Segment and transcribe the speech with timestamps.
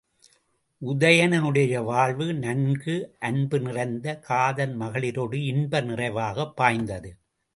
[0.81, 2.95] உதயணனுடைய வாழ்வு, நான்கு
[3.19, 7.11] அன்பு நிறைந்த காதல் மகளிரொடு இன்ப நிறைவாக வாய்த்தது.